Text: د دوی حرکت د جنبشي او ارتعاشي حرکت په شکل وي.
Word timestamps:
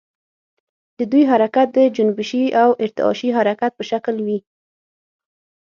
د 0.97 0.99
دوی 1.11 1.23
حرکت 1.31 1.67
د 1.73 1.79
جنبشي 1.95 2.43
او 2.61 2.69
ارتعاشي 2.83 3.29
حرکت 3.37 3.71
په 3.75 3.83
شکل 3.91 4.15
وي. 4.25 4.39